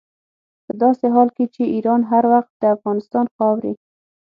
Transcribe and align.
په 0.65 0.73
داسې 0.83 1.05
حال 1.13 1.29
کې 1.35 1.45
چې 1.53 1.63
ایران 1.75 2.01
هر 2.11 2.23
وخت 2.33 2.51
د 2.57 2.63
افغانستان 2.75 3.25
خاورې. 3.35 3.73